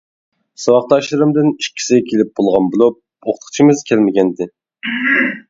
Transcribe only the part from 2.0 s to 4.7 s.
كېلىپ بولغان بولۇپ، ئوقۇتقۇچىمىز كەلمىگەنىدى.